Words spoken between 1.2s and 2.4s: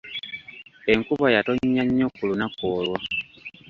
yatonnya nnyo ku